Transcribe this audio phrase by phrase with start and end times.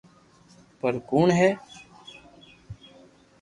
[0.79, 1.49] پر ڪوڻ ھي